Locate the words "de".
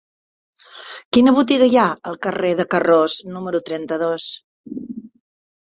2.63-2.67